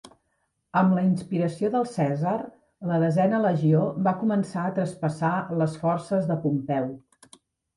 Amb 0.79 0.95
la 0.99 1.01
inspiració 1.07 1.69
del 1.75 1.85
Cèsar, 1.91 2.33
la 2.93 2.97
desena 3.05 3.43
legió 3.45 3.83
va 4.09 4.15
començar 4.23 4.65
a 4.65 4.75
traspassar 4.81 5.33
les 5.63 5.77
forces 5.85 6.29
de 6.33 6.41
Pompeu. 6.49 6.91